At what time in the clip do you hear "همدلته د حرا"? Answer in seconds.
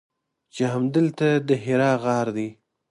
0.73-1.91